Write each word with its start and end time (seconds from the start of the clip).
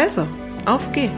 Also, 0.00 0.28
auf 0.64 0.92
geht's! 0.92 1.12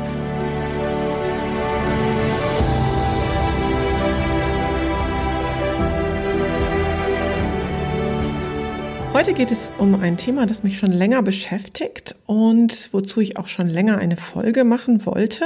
Heute 9.12 9.34
geht 9.34 9.50
es 9.50 9.70
um 9.76 10.00
ein 10.00 10.16
Thema, 10.16 10.46
das 10.46 10.62
mich 10.62 10.78
schon 10.78 10.92
länger 10.92 11.22
beschäftigt 11.22 12.16
und 12.24 12.88
wozu 12.92 13.20
ich 13.20 13.36
auch 13.36 13.48
schon 13.48 13.68
länger 13.68 13.98
eine 13.98 14.16
Folge 14.16 14.64
machen 14.64 15.04
wollte. 15.04 15.44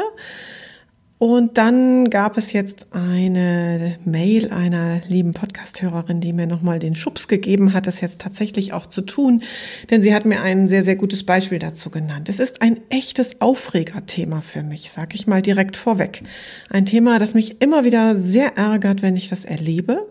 Und 1.18 1.58
dann 1.58 2.10
gab 2.10 2.36
es 2.36 2.52
jetzt 2.52 2.86
eine 2.92 3.98
Mail 4.04 4.50
einer 4.50 5.00
lieben 5.08 5.32
Podcasthörerin, 5.32 6.20
die 6.20 6.32
mir 6.32 6.46
nochmal 6.46 6.80
den 6.80 6.96
Schubs 6.96 7.28
gegeben 7.28 7.72
hat, 7.72 7.86
das 7.86 8.00
jetzt 8.00 8.20
tatsächlich 8.20 8.72
auch 8.72 8.86
zu 8.86 9.00
tun, 9.02 9.42
denn 9.90 10.02
sie 10.02 10.14
hat 10.14 10.24
mir 10.24 10.42
ein 10.42 10.66
sehr, 10.66 10.82
sehr 10.82 10.96
gutes 10.96 11.24
Beispiel 11.24 11.60
dazu 11.60 11.88
genannt. 11.90 12.28
Es 12.28 12.40
ist 12.40 12.62
ein 12.62 12.80
echtes 12.90 13.40
Aufregerthema 13.40 14.40
für 14.40 14.64
mich, 14.64 14.90
sag 14.90 15.14
ich 15.14 15.26
mal 15.28 15.40
direkt 15.40 15.76
vorweg. 15.76 16.22
Ein 16.68 16.84
Thema, 16.84 17.18
das 17.20 17.34
mich 17.34 17.62
immer 17.62 17.84
wieder 17.84 18.16
sehr 18.16 18.56
ärgert, 18.56 19.00
wenn 19.00 19.16
ich 19.16 19.28
das 19.28 19.44
erlebe. 19.44 20.08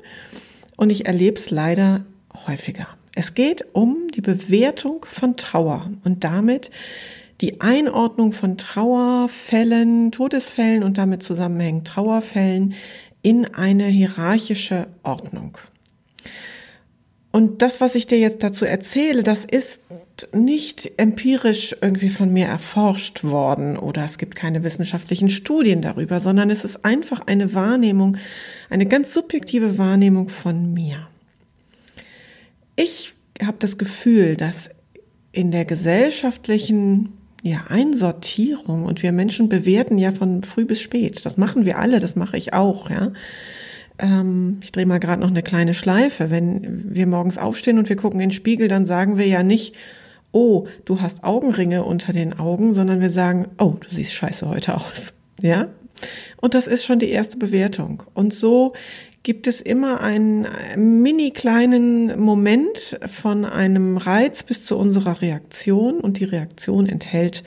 Und 0.77 0.89
ich 0.89 1.05
erlebe 1.05 1.37
es 1.37 1.51
leider 1.51 2.05
häufiger. 2.47 2.87
Es 3.15 3.35
geht 3.35 3.65
um 3.73 4.07
die 4.15 4.21
Bewertung 4.21 5.05
von 5.07 5.37
Trauer 5.37 5.91
und 6.03 6.23
damit 6.23 6.71
die 7.41 7.61
Einordnung 7.61 8.31
von 8.31 8.57
Trauerfällen, 8.57 10.11
Todesfällen 10.11 10.83
und 10.83 10.97
damit 10.97 11.23
zusammenhängend 11.23 11.87
Trauerfällen 11.87 12.73
in 13.21 13.45
eine 13.53 13.85
hierarchische 13.85 14.87
Ordnung. 15.03 15.57
Und 17.31 17.63
das, 17.63 17.81
was 17.81 17.95
ich 17.95 18.05
dir 18.05 18.19
jetzt 18.19 18.43
dazu 18.43 18.63
erzähle, 18.63 19.23
das 19.23 19.43
ist 19.43 19.81
nicht 20.33 20.91
empirisch 20.97 21.75
irgendwie 21.81 22.09
von 22.09 22.31
mir 22.31 22.45
erforscht 22.45 23.23
worden 23.23 23.75
oder 23.75 24.05
es 24.05 24.19
gibt 24.19 24.35
keine 24.35 24.63
wissenschaftlichen 24.63 25.29
Studien 25.29 25.81
darüber, 25.81 26.19
sondern 26.19 26.51
es 26.51 26.63
ist 26.63 26.85
einfach 26.85 27.21
eine 27.25 27.55
Wahrnehmung, 27.55 28.17
eine 28.69 28.85
ganz 28.85 29.15
subjektive 29.15 29.79
Wahrnehmung 29.79 30.29
von 30.29 30.73
mir. 30.75 31.07
Ich 32.75 33.15
habe 33.41 33.57
das 33.57 33.79
Gefühl, 33.79 34.37
dass 34.37 34.69
in 35.31 35.49
der 35.49 35.65
gesellschaftlichen 35.65 37.17
ja, 37.43 37.65
Einsortierung 37.67 38.85
und 38.85 39.03
wir 39.03 39.11
Menschen 39.11 39.49
bewerten 39.49 39.97
ja 39.97 40.13
von 40.13 40.43
früh 40.43 40.65
bis 40.65 40.81
spät. 40.81 41.25
Das 41.25 41.37
machen 41.37 41.65
wir 41.65 41.77
alle, 41.77 41.99
das 41.99 42.15
mache 42.15 42.37
ich 42.37 42.53
auch, 42.53 42.89
ja. 42.89 43.11
Ähm, 43.99 44.59
ich 44.63 44.71
drehe 44.71 44.85
mal 44.85 44.99
gerade 44.99 45.21
noch 45.21 45.29
eine 45.29 45.43
kleine 45.43 45.73
Schleife. 45.73 46.31
Wenn 46.31 46.95
wir 46.95 47.05
morgens 47.05 47.37
aufstehen 47.37 47.77
und 47.77 47.89
wir 47.89 47.97
gucken 47.97 48.21
in 48.21 48.29
den 48.29 48.35
Spiegel, 48.35 48.69
dann 48.69 48.85
sagen 48.85 49.17
wir 49.17 49.27
ja 49.27 49.43
nicht, 49.43 49.75
oh, 50.31 50.67
du 50.85 51.01
hast 51.01 51.25
Augenringe 51.25 51.83
unter 51.83 52.13
den 52.13 52.39
Augen, 52.39 52.71
sondern 52.71 53.01
wir 53.01 53.11
sagen, 53.11 53.47
oh, 53.59 53.75
du 53.77 53.93
siehst 53.93 54.13
scheiße 54.13 54.47
heute 54.47 54.75
aus. 54.75 55.13
Ja? 55.41 55.67
Und 56.37 56.53
das 56.53 56.67
ist 56.67 56.85
schon 56.85 56.99
die 56.99 57.09
erste 57.09 57.37
Bewertung. 57.37 58.03
Und 58.13 58.33
so 58.33 58.73
gibt 59.23 59.47
es 59.47 59.61
immer 59.61 60.01
einen 60.01 60.45
mini 60.75 61.31
kleinen 61.31 62.19
Moment 62.19 62.99
von 63.07 63.45
einem 63.45 63.97
Reiz 63.97 64.43
bis 64.43 64.65
zu 64.65 64.77
unserer 64.77 65.21
Reaktion 65.21 66.01
und 66.01 66.19
die 66.19 66.25
Reaktion 66.25 66.87
enthält 66.87 67.43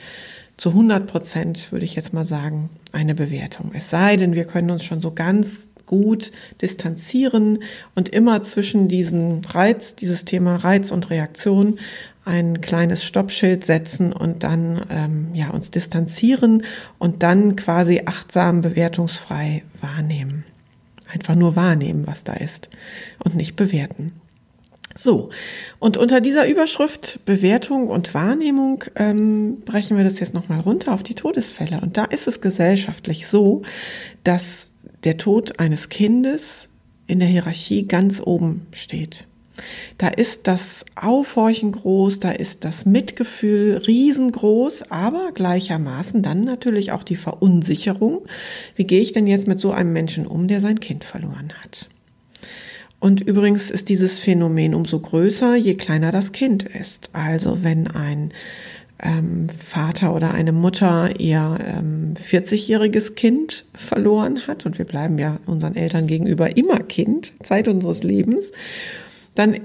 zu 0.57 0.69
100 0.69 1.05
Prozent, 1.05 1.71
würde 1.71 1.85
ich 1.85 1.95
jetzt 1.95 2.13
mal 2.13 2.25
sagen, 2.25 2.71
eine 2.91 3.13
Bewertung. 3.13 3.71
Es 3.73 3.91
sei 3.91 4.17
denn, 4.17 4.33
wir 4.33 4.45
können 4.45 4.71
uns 4.71 4.83
schon 4.83 5.01
so 5.01 5.11
ganz 5.11 5.69
gut 5.85 6.31
distanzieren 6.61 7.59
und 7.95 8.09
immer 8.09 8.41
zwischen 8.41 8.87
diesen 8.87 9.45
Reiz, 9.45 9.95
dieses 9.95 10.25
Thema 10.25 10.57
Reiz 10.57 10.91
und 10.91 11.11
Reaktion 11.11 11.79
ein 12.25 12.59
kleines 12.59 13.05
Stoppschild 13.05 13.63
setzen 13.63 14.11
und 14.11 14.43
dann 14.43 14.81
ähm, 14.89 15.29
ja 15.33 15.51
uns 15.51 15.71
distanzieren 15.71 16.63
und 16.97 17.23
dann 17.23 17.55
quasi 17.55 18.01
achtsam 18.05 18.61
bewertungsfrei 18.61 19.63
wahrnehmen. 19.79 20.43
Einfach 21.11 21.35
nur 21.35 21.55
wahrnehmen, 21.55 22.05
was 22.05 22.23
da 22.23 22.33
ist 22.33 22.69
und 23.23 23.35
nicht 23.35 23.55
bewerten. 23.55 24.13
So, 24.95 25.29
und 25.79 25.95
unter 25.95 26.21
dieser 26.21 26.49
Überschrift 26.49 27.19
Bewertung 27.25 27.87
und 27.87 28.13
Wahrnehmung 28.13 28.83
ähm, 28.95 29.61
brechen 29.61 29.95
wir 29.95 30.03
das 30.03 30.19
jetzt 30.19 30.33
nochmal 30.33 30.59
runter 30.59 30.93
auf 30.93 31.03
die 31.03 31.13
Todesfälle. 31.13 31.79
Und 31.81 31.97
da 31.97 32.05
ist 32.05 32.27
es 32.27 32.41
gesellschaftlich 32.41 33.27
so, 33.27 33.61
dass 34.23 34.71
der 35.03 35.17
Tod 35.17 35.59
eines 35.59 35.89
Kindes 35.89 36.69
in 37.05 37.19
der 37.19 37.27
Hierarchie 37.27 37.87
ganz 37.87 38.21
oben 38.23 38.65
steht. 38.71 39.27
Da 39.97 40.07
ist 40.07 40.47
das 40.47 40.85
Aufhorchen 40.95 41.71
groß, 41.71 42.19
da 42.19 42.31
ist 42.31 42.63
das 42.63 42.85
Mitgefühl 42.85 43.77
riesengroß, 43.87 44.91
aber 44.91 45.31
gleichermaßen 45.33 46.21
dann 46.21 46.43
natürlich 46.43 46.91
auch 46.91 47.03
die 47.03 47.15
Verunsicherung. 47.15 48.21
Wie 48.75 48.85
gehe 48.85 49.01
ich 49.01 49.11
denn 49.11 49.27
jetzt 49.27 49.47
mit 49.47 49.59
so 49.59 49.71
einem 49.71 49.93
Menschen 49.93 50.27
um, 50.27 50.47
der 50.47 50.61
sein 50.61 50.79
Kind 50.79 51.03
verloren 51.03 51.53
hat? 51.61 51.89
Und 52.99 53.21
übrigens 53.21 53.69
ist 53.69 53.89
dieses 53.89 54.19
Phänomen 54.19 54.73
umso 54.73 54.99
größer, 54.99 55.55
je 55.55 55.75
kleiner 55.75 56.11
das 56.11 56.31
Kind 56.31 56.63
ist. 56.63 57.11
Also 57.13 57.63
wenn 57.63 57.87
ein 57.87 58.31
ähm, 59.01 59.47
Vater 59.49 60.15
oder 60.15 60.33
eine 60.33 60.51
Mutter 60.51 61.19
ihr 61.19 61.59
ähm, 61.63 62.15
40-jähriges 62.15 63.13
Kind 63.13 63.65
verloren 63.75 64.47
hat, 64.47 64.65
und 64.65 64.77
wir 64.79 64.85
bleiben 64.85 65.19
ja 65.19 65.39
unseren 65.45 65.75
Eltern 65.75 66.07
gegenüber 66.07 66.57
immer 66.57 66.79
Kind, 66.79 67.33
Zeit 67.43 67.67
unseres 67.67 68.03
Lebens, 68.03 68.51
dann 69.37 69.55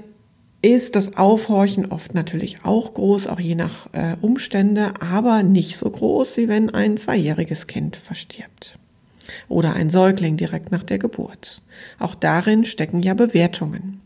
ist 0.61 0.95
das 0.95 1.17
Aufhorchen 1.17 1.91
oft 1.91 2.13
natürlich 2.13 2.63
auch 2.63 2.93
groß, 2.93 3.27
auch 3.27 3.39
je 3.39 3.55
nach 3.55 3.87
äh, 3.91 4.15
Umstände, 4.21 4.93
aber 5.01 5.43
nicht 5.43 5.77
so 5.77 5.89
groß, 5.89 6.37
wie 6.37 6.47
wenn 6.47 6.69
ein 6.69 6.95
zweijähriges 6.95 7.67
Kind 7.67 7.97
verstirbt. 7.97 8.77
Oder 9.49 9.73
ein 9.73 9.89
Säugling 9.89 10.37
direkt 10.37 10.71
nach 10.71 10.83
der 10.83 10.99
Geburt. 10.99 11.61
Auch 11.99 12.15
darin 12.15 12.63
stecken 12.63 13.01
ja 13.01 13.13
Bewertungen. 13.13 14.01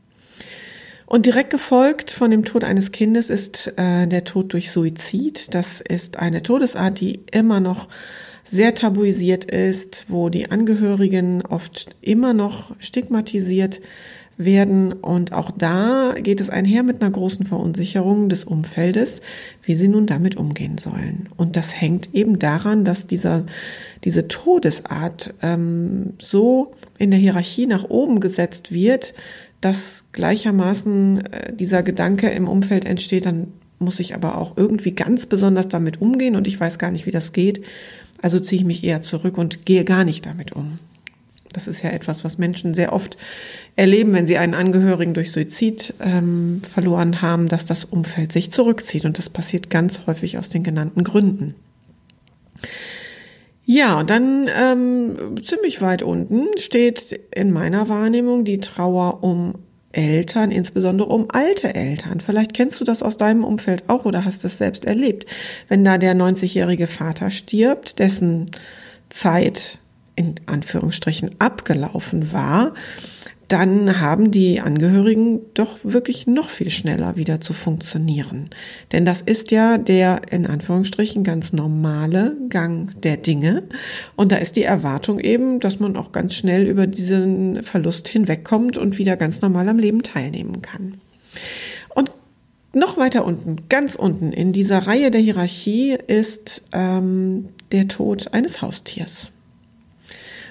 Und 1.05 1.25
direkt 1.25 1.51
gefolgt 1.51 2.11
von 2.11 2.31
dem 2.31 2.44
Tod 2.44 2.63
eines 2.63 2.91
Kindes 2.91 3.29
ist 3.29 3.73
äh, 3.78 4.07
der 4.07 4.23
Tod 4.23 4.51
durch 4.53 4.72
Suizid. 4.72 5.53
Das 5.53 5.79
ist 5.79 6.17
eine 6.17 6.44
Todesart, 6.44 6.99
die 6.99 7.22
immer 7.31 7.59
noch 7.59 7.88
sehr 8.44 8.73
tabuisiert 8.73 9.45
ist, 9.45 10.05
wo 10.07 10.29
die 10.29 10.49
Angehörigen 10.49 11.44
oft 11.45 11.95
immer 12.01 12.34
noch 12.34 12.75
stigmatisiert 12.79 13.79
werden. 14.37 14.93
Und 14.93 15.33
auch 15.33 15.51
da 15.51 16.13
geht 16.21 16.39
es 16.39 16.49
einher 16.49 16.83
mit 16.83 17.01
einer 17.01 17.11
großen 17.11 17.45
Verunsicherung 17.45 18.29
des 18.29 18.43
Umfeldes, 18.43 19.21
wie 19.63 19.75
sie 19.75 19.87
nun 19.87 20.05
damit 20.05 20.37
umgehen 20.37 20.77
sollen. 20.77 21.27
Und 21.35 21.55
das 21.55 21.79
hängt 21.79 22.13
eben 22.13 22.39
daran, 22.39 22.83
dass 22.83 23.07
dieser, 23.07 23.45
diese 24.03 24.27
Todesart 24.27 25.33
ähm, 25.41 26.13
so 26.19 26.73
in 26.97 27.11
der 27.11 27.19
Hierarchie 27.19 27.65
nach 27.65 27.85
oben 27.89 28.19
gesetzt 28.19 28.71
wird, 28.71 29.13
dass 29.61 30.05
gleichermaßen 30.11 31.25
äh, 31.25 31.53
dieser 31.53 31.83
Gedanke 31.83 32.29
im 32.29 32.47
Umfeld 32.47 32.85
entsteht, 32.85 33.25
dann 33.25 33.47
muss 33.79 33.99
ich 33.99 34.16
aber 34.16 34.37
auch 34.37 34.57
irgendwie 34.57 34.91
ganz 34.91 35.25
besonders 35.25 35.67
damit 35.67 36.01
umgehen 36.01 36.35
und 36.35 36.47
ich 36.47 36.59
weiß 36.59 36.79
gar 36.79 36.91
nicht, 36.91 37.05
wie 37.05 37.11
das 37.11 37.31
geht. 37.31 37.63
Also 38.22 38.40
ziehe 38.40 38.61
ich 38.61 38.66
mich 38.66 38.83
eher 38.83 39.01
zurück 39.01 39.37
und 39.37 39.66
gehe 39.66 39.83
gar 39.83 40.03
nicht 40.03 40.25
damit 40.25 40.53
um. 40.53 40.79
Das 41.57 41.65
ist 41.65 41.81
ja 41.81 41.89
etwas, 41.89 42.23
was 42.23 42.37
Menschen 42.37 42.75
sehr 42.75 42.93
oft 42.93 43.17
erleben, 43.75 44.13
wenn 44.13 44.27
sie 44.27 44.37
einen 44.37 44.53
Angehörigen 44.53 45.15
durch 45.15 45.31
Suizid 45.31 45.95
ähm, 45.99 46.61
verloren 46.61 47.23
haben, 47.23 47.47
dass 47.47 47.65
das 47.65 47.83
Umfeld 47.83 48.31
sich 48.31 48.51
zurückzieht. 48.51 49.05
Und 49.05 49.17
das 49.17 49.31
passiert 49.31 49.71
ganz 49.71 50.01
häufig 50.05 50.37
aus 50.37 50.49
den 50.49 50.61
genannten 50.61 51.03
Gründen. 51.03 51.55
Ja, 53.65 54.03
dann 54.03 54.47
ähm, 54.55 55.15
ziemlich 55.41 55.81
weit 55.81 56.03
unten 56.03 56.45
steht 56.59 57.19
in 57.33 57.51
meiner 57.51 57.89
Wahrnehmung 57.89 58.43
die 58.43 58.59
Trauer 58.59 59.23
um 59.23 59.55
Eltern, 59.91 60.51
insbesondere 60.51 61.09
um 61.09 61.25
alte 61.33 61.73
Eltern. 61.73 62.19
Vielleicht 62.19 62.53
kennst 62.53 62.79
du 62.79 62.85
das 62.85 63.01
aus 63.01 63.17
deinem 63.17 63.43
Umfeld 63.43 63.89
auch 63.89 64.05
oder 64.05 64.25
hast 64.25 64.45
es 64.45 64.59
selbst 64.59 64.85
erlebt. 64.85 65.25
Wenn 65.69 65.83
da 65.83 65.97
der 65.97 66.13
90-jährige 66.13 66.85
Vater 66.85 67.31
stirbt, 67.31 67.97
dessen 67.97 68.51
Zeit 69.09 69.79
in 70.17 70.35
Anführungsstrichen 70.47 71.31
abgelaufen 71.40 72.34
war, 72.34 72.73
dann 73.47 74.02
haben 74.02 74.31
die 74.31 74.59
Angehörigen 74.59 75.40
doch 75.53 75.78
wirklich 75.84 76.28
noch 76.28 76.49
viel 76.49 76.69
schneller 76.69 77.16
wieder 77.16 77.40
zu 77.40 77.53
funktionieren. 77.53 78.49
Denn 78.91 79.05
das 79.05 79.22
ist 79.22 79.52
ja 79.52 79.78
der 79.78 80.22
in 80.31 80.46
Anführungsstrichen 80.46 81.23
ganz 81.23 81.53
normale 81.53 82.35
Gang 82.49 82.99
der 83.02 83.16
Dinge. 83.16 83.64
Und 84.17 84.34
da 84.34 84.37
ist 84.37 84.58
die 84.58 84.64
Erwartung 84.64 85.19
eben, 85.19 85.61
dass 85.61 85.79
man 85.79 85.96
auch 85.96 86.11
ganz 86.11 86.34
schnell 86.34 86.67
über 86.67 86.87
diesen 86.87 87.64
Verlust 87.64 88.09
hinwegkommt 88.09 88.78
und 88.78 88.97
wieder 88.97 89.16
ganz 89.16 89.41
normal 89.41 89.69
am 89.69 89.79
Leben 89.79 90.03
teilnehmen 90.03 90.61
kann. 90.61 90.99
Und 91.96 92.11
noch 92.73 92.97
weiter 92.97 93.23
unten, 93.23 93.69
ganz 93.69 93.96
unten 93.96 94.34
in 94.34 94.52
dieser 94.52 94.79
Reihe 94.79 95.09
der 95.09 95.22
Hierarchie 95.22 95.97
ist 96.08 96.64
ähm, 96.73 97.47
der 97.72 97.87
Tod 97.87 98.34
eines 98.34 98.61
Haustiers. 98.61 99.31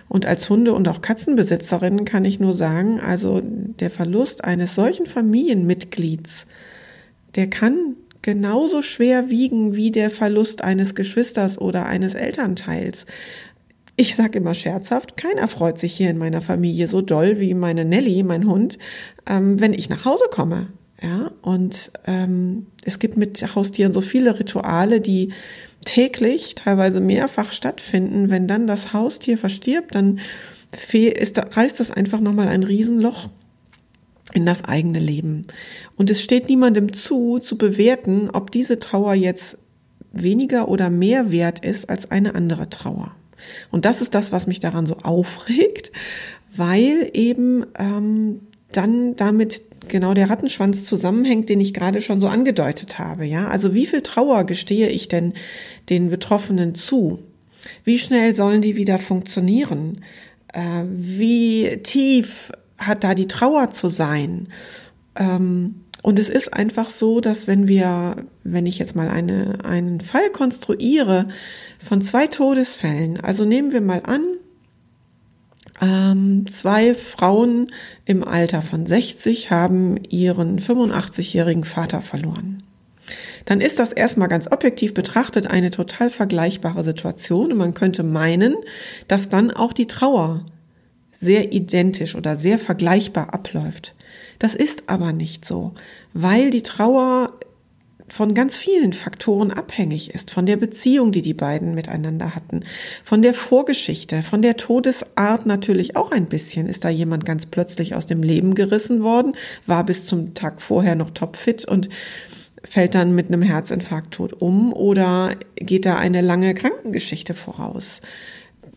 Und 0.09 0.27
als 0.27 0.49
Hunde- 0.49 0.75
und 0.75 0.89
auch 0.89 1.01
Katzenbesitzerin 1.01 2.05
kann 2.05 2.25
ich 2.25 2.41
nur 2.41 2.55
sagen, 2.55 3.01
also 3.01 3.41
der 3.43 3.91
Verlust 3.91 4.45
eines 4.45 4.75
solchen 4.75 5.07
Familienmitglieds, 5.07 6.47
der 7.35 7.51
kann 7.51 7.97
genauso 8.23 8.83
schwer 8.83 9.31
wiegen 9.31 9.77
wie 9.77 9.91
der 9.91 10.11
Verlust 10.11 10.63
eines 10.63 10.95
Geschwisters 10.95 11.59
oder 11.59 11.87
eines 11.87 12.15
Elternteils. 12.15 13.07
Ich 13.97 14.15
sage 14.15 14.39
immer 14.39 14.55
scherzhaft, 14.55 15.17
keiner 15.17 15.49
freut 15.49 15.79
sich 15.79 15.95
hier 15.95 16.11
in 16.11 16.19
meiner 16.19 16.43
Familie 16.43 16.87
so 16.87 17.01
doll 17.01 17.39
wie 17.41 17.55
meine 17.55 17.85
Nelly, 17.85 18.23
mein 18.23 18.47
Hund, 18.47 18.79
ähm, 19.27 19.61
wenn 19.61 19.73
ich 19.73 19.89
nach 19.89 20.05
Hause 20.05 20.27
komme. 20.31 20.69
Ja, 21.03 21.31
und 21.43 21.93
ähm, 22.07 22.67
es 22.85 22.99
gibt 22.99 23.17
mit 23.17 23.55
Haustieren 23.55 23.93
so 23.93 24.01
viele 24.01 24.39
Rituale, 24.39 25.01
die 25.01 25.33
täglich, 25.85 26.55
teilweise 26.55 27.01
mehrfach 27.01 27.53
stattfinden. 27.53 28.31
Wenn 28.31 28.47
dann 28.47 28.67
das 28.67 28.93
Haustier 28.93 29.37
verstirbt, 29.37 29.95
dann 29.95 30.21
ist, 30.93 31.39
reißt 31.57 31.81
das 31.81 31.91
einfach 31.91 32.21
nochmal 32.21 32.49
ein 32.49 32.63
Riesenloch 32.63 33.29
in 34.33 34.47
das 34.47 34.65
eigene 34.65 34.99
Leben. 34.99 35.47
Und 35.97 36.11
es 36.11 36.23
steht 36.23 36.49
niemandem 36.49 36.93
zu, 36.93 37.39
zu 37.39 37.57
bewerten, 37.59 38.31
ob 38.31 38.51
diese 38.51 38.79
Trauer 38.79 39.15
jetzt 39.15 39.59
weniger 40.13 40.69
oder 40.69 40.91
mehr 40.91 41.31
wert 41.31 41.65
ist 41.65 41.89
als 41.91 42.11
eine 42.11 42.35
andere 42.35 42.69
Trauer. 42.71 43.15
Und 43.71 43.85
das 43.85 44.01
ist 44.01 44.15
das, 44.15 44.33
was 44.33 44.47
mich 44.47 44.61
daran 44.61 44.87
so 44.87 44.97
aufregt, 45.03 45.93
weil 46.55 47.11
eben 47.13 47.67
ähm, 47.79 48.41
dann 48.73 49.15
damit 49.17 49.63
genau 49.89 50.15
der 50.15 50.31
Rattenschwanz 50.31 50.85
zusammenhängt, 50.85 51.49
den 51.49 51.61
ich 51.61 51.75
gerade 51.75 52.01
schon 52.01 52.21
so 52.21 52.29
angedeutet 52.29 52.99
habe. 52.99 53.25
Ja, 53.25 53.49
also 53.49 53.75
wie 53.75 53.87
viel 53.87 54.03
Trauer 54.03 54.45
gestehe 54.45 54.89
ich 54.89 55.09
denn 55.09 55.35
den 55.89 56.11
Betroffenen 56.11 56.75
zu? 56.75 57.21
Wie 57.85 57.99
schnell 57.99 58.35
sollen 58.35 58.63
die 58.63 58.77
wieder 58.77 58.99
funktionieren? 58.99 60.03
Äh, 60.53 60.85
wie 60.89 61.79
tief 61.83 62.53
hat 62.79 63.05
da 63.05 63.15
die 63.15 63.27
Trauer 63.27 63.71
zu 63.71 63.89
sein? 63.89 64.49
Ähm, 65.17 65.77
und 66.03 66.19
es 66.19 66.29
ist 66.29 66.53
einfach 66.53 66.89
so, 66.89 67.21
dass 67.21 67.49
wenn 67.49 67.67
wir, 67.67 68.17
wenn 68.45 68.67
ich 68.67 68.79
jetzt 68.79 68.95
mal 68.95 69.09
eine, 69.09 69.65
einen 69.65 70.01
Fall 70.01 70.31
konstruiere 70.31 71.29
von 71.79 72.01
zwei 72.01 72.29
Todesfällen, 72.29 73.19
also 73.21 73.45
nehmen 73.45 73.73
wir 73.73 73.81
mal 73.81 74.03
an, 74.05 74.23
ähm, 75.81 76.47
zwei 76.49 76.95
Frauen 76.95 77.67
im 78.05 78.25
Alter 78.25 78.63
von 78.63 78.87
60 78.87 79.51
haben 79.51 79.99
ihren 80.09 80.59
85-jährigen 80.59 81.65
Vater 81.65 82.03
verloren. 82.03 82.63
Dann 83.45 83.61
ist 83.61 83.79
das 83.79 83.93
erstmal 83.93 84.29
ganz 84.29 84.51
objektiv 84.51 84.95
betrachtet 84.95 85.47
eine 85.47 85.71
total 85.71 86.11
vergleichbare 86.11 86.83
Situation 86.83 87.53
und 87.53 87.59
man 87.59 87.75
könnte 87.75 88.03
meinen, 88.03 88.57
dass 89.07 89.29
dann 89.29 89.51
auch 89.51 89.73
die 89.73 89.87
Trauer 89.87 90.45
sehr 91.11 91.53
identisch 91.53 92.15
oder 92.15 92.37
sehr 92.37 92.59
vergleichbar 92.59 93.33
abläuft. 93.33 93.95
Das 94.39 94.55
ist 94.55 94.85
aber 94.89 95.13
nicht 95.13 95.45
so, 95.45 95.73
weil 96.13 96.51
die 96.51 96.63
Trauer 96.63 97.39
von 98.09 98.35
ganz 98.35 98.57
vielen 98.57 98.93
Faktoren 98.93 99.53
abhängig 99.53 100.15
ist, 100.15 100.31
von 100.31 100.47
der 100.47 100.57
Beziehung, 100.57 101.13
die 101.13 101.23
die 101.23 101.35
beiden 101.35 101.75
miteinander 101.75 102.35
hatten, 102.35 102.61
von 103.03 103.23
der 103.23 103.35
Vorgeschichte, 103.35 104.23
von 104.23 104.43
der 104.43 104.57
Todesart 104.57 105.47
natürlich 105.47 105.97
auch 105.97 106.13
ein 106.13 106.27
bisschen. 106.27 106.67
Ist 106.67 106.85
da 106.85 106.89
jemand 106.89 107.25
ganz 107.25 107.47
plötzlich 107.47 107.95
aus 107.95 108.07
dem 108.07 108.23
Leben 108.23 108.55
gerissen 108.55 109.03
worden, 109.03 109.33
war 109.67 109.85
bis 109.85 110.07
zum 110.07 110.35
Tag 110.35 110.63
vorher 110.63 110.95
noch 110.95 111.11
topfit 111.11 111.65
und 111.65 111.89
fällt 112.63 112.95
dann 112.95 113.15
mit 113.15 113.29
einem 113.29 113.43
Herzinfarkt 113.43 114.15
tot 114.15 114.33
um 114.41 114.73
oder 114.73 115.35
geht 115.57 115.87
da 115.87 115.97
eine 115.97 116.21
lange 116.21 116.55
Krankengeschichte 116.55 117.35
voraus? 117.35 118.01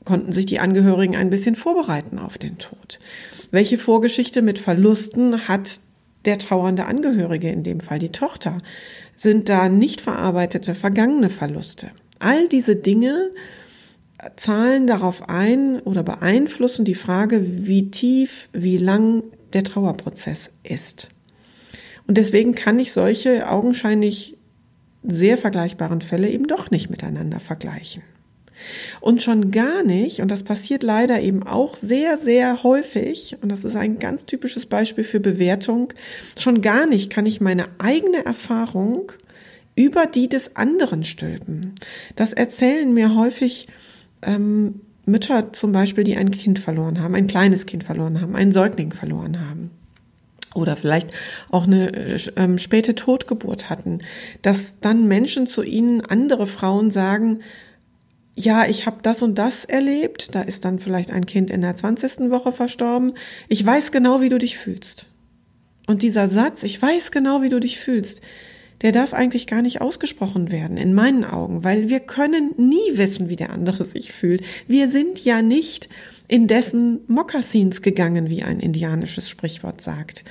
Konnten 0.06 0.32
sich 0.32 0.46
die 0.46 0.60
Angehörigen 0.60 1.16
ein 1.16 1.30
bisschen 1.30 1.56
vorbereiten 1.56 2.18
auf 2.20 2.38
den 2.38 2.58
Tod? 2.58 3.00
Welche 3.52 3.78
Vorgeschichte 3.78 4.42
mit 4.42 4.60
Verlusten 4.60 5.48
hat 5.48 5.82
der 6.26 6.38
trauernde 6.38 6.86
Angehörige, 6.86 7.50
in 7.50 7.64
dem 7.64 7.80
Fall 7.80 8.00
die 8.00 8.12
Tochter? 8.12 8.62
Sind 9.16 9.50
da 9.50 9.70
nicht 9.70 10.02
verarbeitete 10.02 10.76
vergangene 10.76 11.30
Verluste? 11.30 11.92
All 12.20 12.48
diese 12.48 12.76
Dinge 12.76 13.32
zahlen 14.36 14.88
darauf 14.88 15.30
ein 15.30 15.80
oder 15.82 16.04
beeinflussen 16.04 16.86
die 16.86 16.96
Frage, 16.96 17.68
wie 17.68 17.90
tief, 17.92 18.50
wie 18.52 18.78
lang 18.78 19.24
der 19.54 19.64
Trauerprozess 19.64 20.52
ist. 20.64 21.10
Und 22.08 22.18
deswegen 22.18 22.56
kann 22.56 22.80
ich 22.80 22.92
solche 22.92 23.50
augenscheinlich 23.50 24.36
sehr 25.04 25.38
vergleichbaren 25.38 26.02
Fälle 26.02 26.30
eben 26.30 26.48
doch 26.48 26.72
nicht 26.72 26.90
miteinander 26.90 27.40
vergleichen. 27.40 28.04
Und 29.02 29.22
schon 29.22 29.52
gar 29.52 29.84
nicht, 29.84 30.22
und 30.22 30.30
das 30.30 30.44
passiert 30.44 30.84
leider 30.84 31.22
eben 31.22 31.44
auch 31.44 31.76
sehr, 31.76 32.18
sehr 32.18 32.64
häufig, 32.64 33.38
und 33.42 33.52
das 33.52 33.64
ist 33.64 33.76
ein 33.76 34.00
ganz 34.00 34.26
typisches 34.26 34.66
Beispiel 34.66 35.04
für 35.04 35.20
Bewertung, 35.20 35.94
schon 36.38 36.62
gar 36.62 36.88
nicht 36.88 37.10
kann 37.10 37.26
ich 37.26 37.42
meine 37.42 37.66
eigene 37.78 38.26
Erfahrung 38.26 39.12
über 39.76 40.06
die 40.06 40.28
des 40.28 40.56
anderen 40.56 41.04
stülpen. 41.04 41.76
Das 42.16 42.34
erzählen 42.34 42.94
mir 42.94 43.16
häufig 43.16 43.68
ähm, 44.22 44.82
Mütter 45.06 45.54
zum 45.54 45.72
Beispiel, 45.72 46.04
die 46.04 46.18
ein 46.18 46.32
Kind 46.32 46.60
verloren 46.60 47.02
haben, 47.02 47.16
ein 47.16 47.28
kleines 47.28 47.66
Kind 47.66 47.84
verloren 47.84 48.22
haben, 48.22 48.36
einen 48.36 48.52
Säugling 48.52 48.94
verloren 48.94 49.40
haben 49.50 49.72
oder 50.56 50.76
vielleicht 50.76 51.12
auch 51.50 51.66
eine 51.66 52.18
ähm, 52.36 52.58
späte 52.58 52.96
Totgeburt 52.96 53.70
hatten, 53.70 54.00
dass 54.42 54.80
dann 54.80 55.08
Menschen 55.08 55.48
zu 55.48 55.64
ihnen, 55.64 56.02
andere 56.02 56.48
Frauen 56.48 56.92
sagen, 56.92 57.40
ja, 58.40 58.66
ich 58.66 58.86
habe 58.86 59.00
das 59.02 59.22
und 59.22 59.38
das 59.38 59.66
erlebt, 59.66 60.34
da 60.34 60.42
ist 60.42 60.64
dann 60.64 60.80
vielleicht 60.80 61.12
ein 61.12 61.26
Kind 61.26 61.52
in 61.52 61.60
der 61.60 61.76
20. 61.76 62.32
Woche 62.32 62.54
verstorben, 62.54 63.12
ich 63.50 63.66
weiß 63.66 63.92
genau, 63.92 64.22
wie 64.22 64.30
du 64.30 64.38
dich 64.38 64.58
fühlst. 64.58 65.08
Und 65.88 66.04
dieser 66.04 66.30
Satz, 66.30 66.64
ich 66.64 66.82
weiß 66.82 67.12
genau, 67.12 67.42
wie 67.42 67.50
du 67.50 67.60
dich 67.60 67.80
fühlst, 67.80 68.22
der 68.82 68.94
darf 68.94 69.14
eigentlich 69.14 69.46
gar 69.46 69.62
nicht 69.62 69.82
ausgesprochen 69.82 70.52
werden, 70.52 70.78
in 70.78 70.94
meinen 70.94 71.26
Augen, 71.26 71.66
weil 71.66 71.90
wir 71.90 72.00
können 72.00 72.54
nie 72.56 72.78
wissen, 72.98 73.28
wie 73.28 73.36
der 73.36 73.50
andere 73.50 73.84
sich 73.84 74.14
fühlt. 74.14 74.42
Wir 74.68 74.88
sind 74.88 75.26
ja 75.26 75.42
nicht 75.42 75.90
in 76.30 76.48
dessen 76.48 77.02
Mokassins 77.08 77.82
gegangen, 77.82 78.30
wie 78.30 78.44
ein 78.44 78.62
indianisches 78.62 79.28
Sprichwort 79.28 79.82
sagt. 79.82 80.24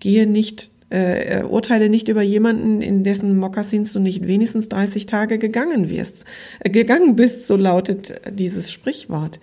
Gehe 0.00 0.26
nicht 0.26 0.72
äh, 0.94 1.42
urteile 1.42 1.88
nicht 1.88 2.08
über 2.08 2.22
jemanden, 2.22 2.80
in 2.80 3.02
dessen 3.02 3.36
Mokassins 3.36 3.92
du 3.92 4.00
nicht 4.00 4.26
wenigstens 4.26 4.68
30 4.68 5.06
Tage 5.06 5.38
gegangen 5.38 5.88
wirst, 5.88 6.24
äh, 6.60 6.70
gegangen 6.70 7.16
bist, 7.16 7.46
so 7.46 7.56
lautet 7.56 8.20
dieses 8.32 8.70
Sprichwort. 8.70 9.40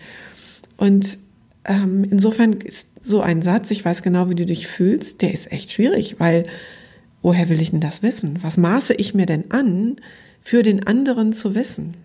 Und 0.78 1.18
ähm, 1.66 2.06
insofern 2.10 2.54
ist 2.54 2.90
so 3.02 3.22
ein 3.22 3.42
Satz, 3.42 3.72
ich 3.72 3.84
weiß 3.84 4.02
genau, 4.02 4.30
wie 4.30 4.36
du 4.36 4.46
dich 4.46 4.68
fühlst, 4.68 5.22
der 5.22 5.34
ist 5.34 5.52
echt 5.52 5.72
schwierig, 5.72 6.16
weil 6.20 6.46
woher 7.22 7.50
will 7.50 7.62
ich 7.62 7.72
denn 7.72 7.82
das 7.82 8.02
wissen? 8.02 8.40
Was 8.42 8.58
maße 8.58 8.94
ich 8.94 9.14
mir 9.14 9.26
denn 9.26 9.52
an, 9.52 9.98
für 10.40 10.64
den 10.64 10.88
anderen 10.88 11.34
zu 11.34 11.54
wissen? 11.54 11.98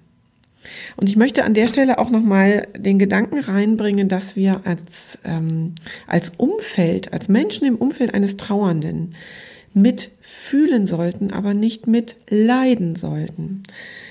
Und 0.96 1.08
ich 1.08 1.16
möchte 1.16 1.44
an 1.44 1.54
der 1.54 1.66
Stelle 1.66 1.98
auch 1.98 2.10
nochmal 2.10 2.66
den 2.78 2.98
Gedanken 2.98 3.38
reinbringen, 3.38 4.08
dass 4.08 4.36
wir 4.36 4.62
als, 4.64 5.18
ähm, 5.24 5.74
als 6.06 6.32
Umfeld, 6.36 7.12
als 7.12 7.28
Menschen 7.28 7.66
im 7.66 7.76
Umfeld 7.76 8.14
eines 8.14 8.36
Trauernden 8.36 9.14
mitfühlen 9.74 10.86
sollten, 10.86 11.32
aber 11.32 11.52
nicht 11.52 11.86
mitleiden 11.86 12.96
sollten. 12.96 13.62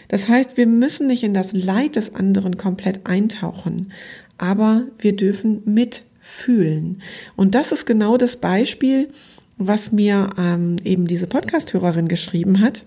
Das 0.08 0.28
heißt, 0.28 0.58
wir 0.58 0.68
müssen 0.68 1.08
nicht 1.08 1.24
in 1.24 1.34
das 1.34 1.54
Leid 1.54 1.96
des 1.96 2.14
anderen 2.14 2.58
komplett 2.58 3.08
eintauchen, 3.08 3.92
aber 4.38 4.84
wir 5.00 5.16
dürfen 5.16 5.64
mitfühlen. 5.66 7.02
Und 7.36 7.56
das 7.56 7.72
ist 7.72 7.86
genau 7.86 8.18
das 8.18 8.38
Beispiel, 8.38 9.10
was 9.58 9.92
mir 9.92 10.30
ähm, 10.38 10.76
eben 10.84 11.08
diese 11.08 11.28
Podcast-Hörerin 11.28 12.08
geschrieben 12.08 12.60
hat 12.60 12.86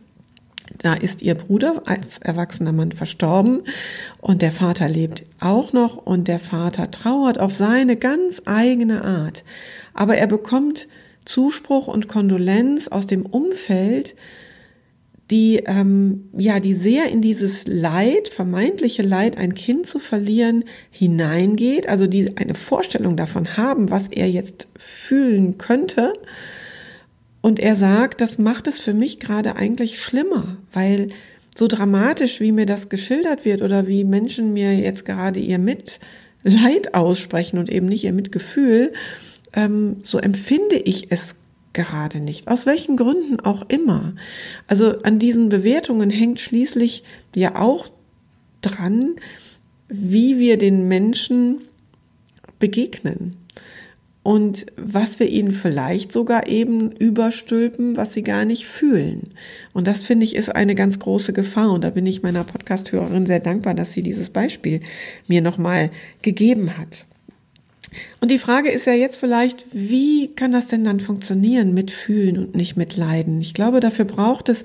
da 0.79 0.95
ist 0.95 1.23
ihr 1.23 1.35
Bruder 1.35 1.83
als 1.87 2.19
erwachsener 2.19 2.73
Mann 2.73 2.93
verstorben 2.93 3.63
und 4.21 4.43
der 4.43 4.53
Vater 4.53 4.89
lebt 4.89 5.25
auch 5.41 5.73
noch 5.73 5.97
und 5.97 6.29
der 6.29 6.39
Vater 6.39 6.91
trauert 6.91 7.41
auf 7.41 7.55
seine 7.55 7.97
ganz 7.97 8.43
eigene 8.47 9.05
Art. 9.05 9.45
Aber 9.93 10.17
er 10.17 10.29
bekommt 10.29 10.89
Zuspruch 11.25 11.89
und 11.89 12.09
Kondolenz 12.09 12.89
aus 12.89 13.07
dem 13.07 13.27
Umfeld, 13.27 14.15
die 15.31 15.57
ähm, 15.67 16.31
ja, 16.37 16.59
die 16.59 16.75
sehr 16.75 17.11
in 17.11 17.21
dieses 17.21 17.67
Leid, 17.67 18.29
vermeintliche 18.29 19.03
Leid, 19.03 19.37
ein 19.37 19.55
Kind 19.55 19.87
zu 19.87 19.99
verlieren, 19.99 20.65
hineingeht, 20.91 21.89
also 21.89 22.07
die 22.07 22.37
eine 22.39 22.55
Vorstellung 22.55 23.17
davon 23.17 23.57
haben, 23.57 23.91
was 23.91 24.09
er 24.09 24.31
jetzt 24.31 24.69
fühlen 24.79 25.59
könnte. 25.59 26.15
Und 27.49 27.61
er 27.61 27.77
sagt, 27.77 28.21
das 28.21 28.37
macht 28.37 28.67
es 28.67 28.79
für 28.79 28.93
mich 28.93 29.21
gerade 29.21 29.57
eigentlich 29.57 30.03
schlimmer, 30.03 30.59
weil 30.71 31.09
so 31.57 31.67
dramatisch, 31.67 32.41
wie 32.41 32.53
mir 32.53 32.67
das 32.67 32.91
geschildert 32.91 33.47
wird 33.47 33.63
oder 33.63 33.87
wie 33.87 34.05
Menschen 34.05 34.53
mir 34.53 34.75
jetzt 34.75 35.07
gerade 35.07 35.41
ihr 35.41 35.59
Mitleid 35.59 36.93
aussprechen 36.93 37.59
und 37.59 37.71
eben 37.71 37.87
nicht 37.87 38.05
ihr 38.05 38.13
Mitgefühl, 38.13 38.93
ähm, 39.55 39.97
so 40.03 40.19
empfinde 40.19 40.77
ich 40.77 41.11
es 41.11 41.37
gerade 41.73 42.21
nicht. 42.21 42.49
Aus 42.49 42.67
welchen 42.67 42.99
Gründen 42.99 43.41
auch 43.41 43.67
immer. 43.71 44.15
Also 44.67 45.01
an 45.01 45.19
diesen 45.19 45.49
Bewertungen 45.49 46.11
hängt 46.11 46.41
schließlich 46.41 47.03
ja 47.35 47.57
auch 47.57 47.89
dran, 48.61 49.17
wie 49.89 50.39
wir 50.39 50.59
den 50.59 50.87
Menschen 50.87 51.63
begegnen 52.59 53.37
und 54.23 54.67
was 54.77 55.21
wir 55.21 55.29
ihnen 55.29 55.53
vielleicht 55.53 56.13
sogar 56.13 56.49
eben 56.49 56.93
überstülpen, 56.93 57.97
was 57.97 58.13
sie 58.13 58.23
gar 58.23 58.45
nicht 58.45 58.67
fühlen. 58.67 59.31
Und 59.73 59.87
das 59.87 60.03
finde 60.03 60.25
ich 60.25 60.37
ist 60.37 60.55
eine 60.55 60.75
ganz 60.75 60.99
große 60.99 61.33
Gefahr. 61.33 61.71
Und 61.71 61.85
da 61.85 61.91
bin 61.91 62.05
ich 62.05 62.23
meiner 62.23 62.45
Podcast-Hörerin 62.45 63.27
sehr 63.27 63.41
dankbar, 63.41 63.75
dass 63.75 63.93
sie 63.93 64.03
dieses 64.03 64.31
Beispiel 64.31 64.81
mir 65.29 65.41
nochmal 65.41 65.91
gegeben 66.21 66.77
hat. 66.77 67.07
Und 68.21 68.31
die 68.31 68.39
Frage 68.39 68.71
ist 68.71 68.87
ja 68.87 68.93
jetzt 68.93 69.19
vielleicht, 69.19 69.67
wie 69.73 70.29
kann 70.35 70.53
das 70.53 70.67
denn 70.67 70.85
dann 70.85 71.01
funktionieren 71.01 71.73
mit 71.73 71.91
Fühlen 71.91 72.39
und 72.39 72.55
nicht 72.55 72.77
mit 72.77 72.97
Leiden? 72.97 73.41
Ich 73.41 73.55
glaube, 73.55 73.81
dafür 73.81 74.05
braucht 74.05 74.49
es 74.49 74.63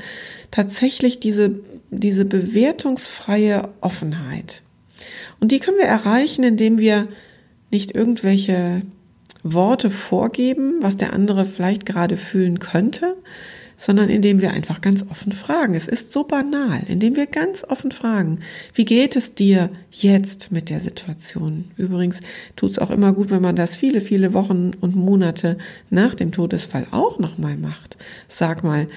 tatsächlich 0.52 1.20
diese, 1.20 1.60
diese 1.90 2.26
bewertungsfreie 2.26 3.70
Offenheit. 3.82 4.62
Und 5.40 5.52
die 5.52 5.60
können 5.60 5.78
wir 5.78 5.86
erreichen, 5.86 6.44
indem 6.44 6.80
wir 6.80 7.08
nicht 7.72 7.96
irgendwelche 7.96 8.82
Worte 9.44 9.90
vorgeben, 9.90 10.76
was 10.82 10.98
der 10.98 11.14
andere 11.14 11.46
vielleicht 11.46 11.86
gerade 11.86 12.18
fühlen 12.18 12.60
könnte, 12.60 13.16
sondern 13.76 14.10
indem 14.10 14.40
wir 14.40 14.52
einfach 14.52 14.80
ganz 14.80 15.04
offen 15.10 15.34
fragen. 15.34 15.76
Es 15.76 15.88
ist 15.88 16.12
so 16.12 16.24
banal, 16.24 16.84
indem 16.88 17.16
wir 17.16 17.28
ganz 17.28 17.66
offen 17.66 17.92
fragen, 17.92 18.40
wie 18.74 18.86
geht 18.86 19.16
es 19.16 19.36
dir 19.36 19.70
jetzt 19.92 20.52
mit 20.52 20.70
der 20.70 20.80
Situation? 20.80 21.72
Übrigens 21.76 22.22
tut 22.56 22.72
es 22.72 22.80
auch 22.80 22.92
immer 22.92 23.12
gut, 23.12 23.30
wenn 23.30 23.42
man 23.42 23.58
das 23.58 23.76
viele, 23.76 24.00
viele 24.00 24.34
Wochen 24.34 24.72
und 24.80 24.96
Monate 24.96 25.58
nach 25.90 26.16
dem 26.16 26.32
Todesfall 26.32 26.88
auch 26.92 27.20
nochmal 27.20 27.58
macht. 27.58 27.98
Sag 28.30 28.64
mal, 28.64 28.88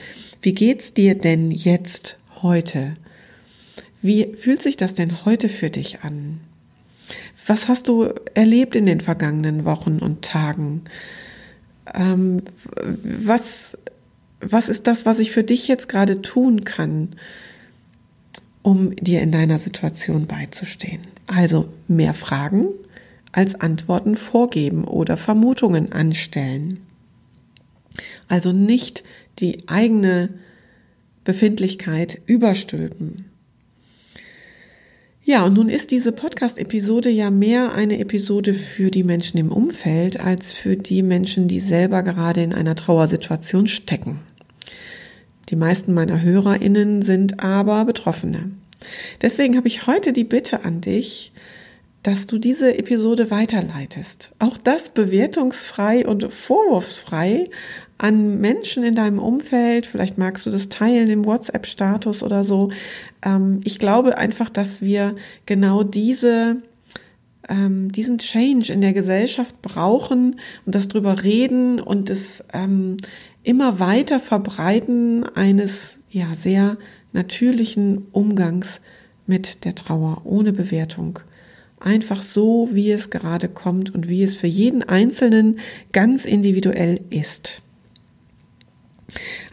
wie 0.43 0.55
geht's 0.55 0.95
dir 0.95 1.17
denn 1.17 1.51
jetzt 1.51 2.19
heute? 2.43 2.95
Wie 4.03 4.35
fühlt 4.37 4.63
sich 4.63 4.77
das 4.77 4.95
denn 4.95 5.25
heute 5.25 5.49
für 5.49 5.71
dich 5.71 6.03
an? 6.03 6.41
Was 7.47 7.69
hast 7.69 7.89
du 7.89 8.13
erlebt 8.35 8.75
in 8.75 8.87
den 8.87 9.01
vergangenen 9.01 9.65
Wochen 9.65 9.99
und 9.99 10.23
Tagen? 10.23 10.83
Ähm, 11.95 12.43
was 12.83 13.77
was 14.41 14.69
ist 14.69 14.87
das, 14.87 15.07
was 15.07 15.19
ich 15.19 15.31
für 15.31 15.45
dich 15.45 15.69
jetzt 15.69 15.89
gerade 15.89 16.23
tun 16.23 16.65
kann, 16.65 17.11
um 18.63 18.95
dir 18.97 19.23
in 19.23 19.33
deiner 19.33 19.59
Situation 19.59 20.27
beizustehen? 20.27 21.01
Also 21.27 21.73
mehr 21.89 22.15
Fragen 22.15 22.69
als 23.33 23.55
Antworten 23.55 24.17
vorgeben 24.17 24.85
oder 24.85 25.17
Vermutungen 25.17 25.93
anstellen. 25.93 26.81
Also 28.29 28.53
nicht 28.53 29.05
die 29.39 29.69
eigene 29.69 30.31
Befindlichkeit 31.25 32.21
überstülpen. 32.27 33.27
Ja, 35.29 35.45
und 35.45 35.55
nun 35.55 35.69
ist 35.69 35.91
diese 35.91 36.13
Podcast-Episode 36.13 37.11
ja 37.11 37.33
mehr 37.33 37.73
eine 37.73 37.99
Episode 37.99 38.55
für 38.55 38.93
die 38.93 39.03
Menschen 39.03 39.39
im 39.39 39.51
Umfeld 39.51 40.21
als 40.21 40.53
für 40.53 40.77
die 40.77 41.03
Menschen, 41.03 41.49
die 41.49 41.59
selber 41.59 42.05
gerade 42.05 42.45
in 42.45 42.55
einer 42.55 42.77
Trauersituation 42.77 43.67
stecken. 43.67 44.21
Die 45.49 45.57
meisten 45.57 45.93
meiner 45.95 46.23
Hörerinnen 46.23 47.03
sind 47.03 47.43
aber 47.43 47.85
Betroffene. 47.87 48.53
Deswegen 49.21 49.57
habe 49.57 49.67
ich 49.67 49.89
heute 49.89 50.13
die 50.13 50.23
Bitte 50.23 50.63
an 50.63 50.81
dich, 50.81 51.33
dass 52.05 52.29
du 52.29 52.39
diese 52.39 52.79
Episode 52.79 53.29
weiterleitest. 53.29 54.31
Auch 54.39 54.57
das 54.59 54.91
bewertungsfrei 54.91 56.07
und 56.07 56.33
vorwurfsfrei 56.33 57.49
an 57.99 58.39
Menschen 58.41 58.85
in 58.85 58.95
deinem 58.95 59.19
Umfeld. 59.19 59.87
Vielleicht 59.87 60.19
magst 60.19 60.47
du 60.47 60.51
das 60.51 60.69
teilen 60.69 61.09
im 61.09 61.25
WhatsApp-Status 61.25 62.23
oder 62.23 62.45
so. 62.45 62.71
Ähm, 63.25 63.61
ich 63.65 63.79
glaube 63.79 64.19
einfach, 64.19 64.51
dass 64.51 64.83
wir 64.83 65.15
genau 65.47 65.83
diese 65.83 66.57
ähm, 67.49 67.93
diesen 67.93 68.19
Change 68.19 68.73
in 68.73 68.81
der 68.81 68.93
Gesellschaft 68.93 69.61
brauchen 69.63 70.41
und 70.65 70.75
das 70.75 70.89
drüber 70.89 71.23
reden 71.23 71.81
und 71.81 72.11
das 72.11 72.45
ähm, 72.53 72.97
immer 73.43 73.79
weiter 73.79 74.21
verbreiten 74.21 75.25
eines 75.35 75.99
ja 76.11 76.35
sehr 76.35 76.77
natürlichen 77.13 78.07
Umgangs 78.13 78.81
mit 79.27 79.65
der 79.65 79.75
Trauer 79.75 80.23
ohne 80.25 80.53
Bewertung. 80.53 81.21
Einfach 81.79 82.23
so, 82.23 82.71
wie 82.73 82.91
es 82.91 83.11
gerade 83.11 83.49
kommt 83.49 83.95
und 83.95 84.09
wie 84.09 84.23
es 84.23 84.35
für 84.35 84.47
jeden 84.47 84.83
Einzelnen 84.83 85.59
ganz 85.93 86.25
individuell 86.25 87.01
ist. 87.11 87.63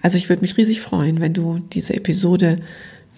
Also 0.01 0.17
ich 0.17 0.29
würde 0.29 0.41
mich 0.41 0.57
riesig 0.57 0.81
freuen, 0.81 1.21
wenn 1.21 1.33
du 1.33 1.59
diese 1.59 1.93
Episode 1.93 2.59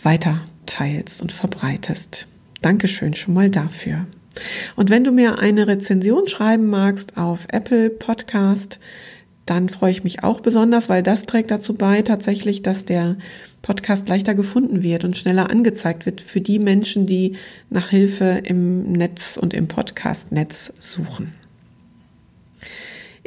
weiter 0.01 0.41
teilst 0.65 1.21
und 1.21 1.31
verbreitest. 1.31 2.27
Dankeschön 2.61 3.15
schon 3.15 3.33
mal 3.33 3.49
dafür. 3.49 4.07
Und 4.75 4.89
wenn 4.89 5.03
du 5.03 5.11
mir 5.11 5.39
eine 5.39 5.67
Rezension 5.67 6.27
schreiben 6.27 6.67
magst 6.67 7.17
auf 7.17 7.47
Apple 7.51 7.89
Podcast, 7.89 8.79
dann 9.45 9.69
freue 9.69 9.91
ich 9.91 10.03
mich 10.03 10.23
auch 10.23 10.41
besonders, 10.41 10.89
weil 10.89 11.03
das 11.03 11.23
trägt 11.23 11.51
dazu 11.51 11.75
bei, 11.75 12.01
tatsächlich, 12.01 12.63
dass 12.63 12.85
der 12.85 13.17
Podcast 13.61 14.09
leichter 14.09 14.33
gefunden 14.33 14.81
wird 14.81 15.03
und 15.03 15.17
schneller 15.17 15.49
angezeigt 15.49 16.05
wird 16.05 16.21
für 16.21 16.41
die 16.41 16.59
Menschen, 16.59 17.05
die 17.05 17.35
nach 17.69 17.89
Hilfe 17.89 18.41
im 18.43 18.91
Netz 18.91 19.37
und 19.37 19.53
im 19.53 19.67
Podcast-Netz 19.67 20.73
suchen. 20.79 21.33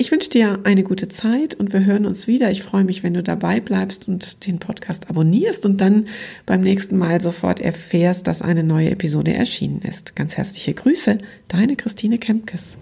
Ich 0.00 0.12
wünsche 0.12 0.30
dir 0.30 0.60
eine 0.62 0.84
gute 0.84 1.08
Zeit 1.08 1.54
und 1.54 1.72
wir 1.72 1.84
hören 1.84 2.06
uns 2.06 2.28
wieder. 2.28 2.52
Ich 2.52 2.62
freue 2.62 2.84
mich, 2.84 3.02
wenn 3.02 3.14
du 3.14 3.22
dabei 3.24 3.58
bleibst 3.58 4.06
und 4.06 4.46
den 4.46 4.60
Podcast 4.60 5.10
abonnierst 5.10 5.66
und 5.66 5.80
dann 5.80 6.06
beim 6.46 6.60
nächsten 6.60 6.96
Mal 6.96 7.20
sofort 7.20 7.58
erfährst, 7.58 8.28
dass 8.28 8.40
eine 8.40 8.62
neue 8.62 8.90
Episode 8.90 9.34
erschienen 9.34 9.80
ist. 9.82 10.14
Ganz 10.14 10.36
herzliche 10.36 10.72
Grüße, 10.72 11.18
deine 11.48 11.74
Christine 11.74 12.18
Kempkes. 12.18 12.78